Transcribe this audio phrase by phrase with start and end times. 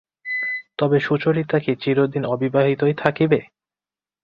[0.79, 3.39] তবে সুচরিতা কি চিরদিন অবিবাহিতই থাকিবে?